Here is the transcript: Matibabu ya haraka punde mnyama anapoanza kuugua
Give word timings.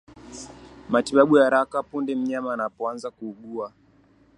Matibabu 0.89 1.37
ya 1.37 1.43
haraka 1.43 1.83
punde 1.83 2.15
mnyama 2.15 2.53
anapoanza 2.53 3.11
kuugua 3.11 3.73